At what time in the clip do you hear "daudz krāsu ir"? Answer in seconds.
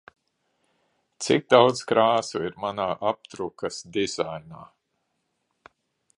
1.55-2.57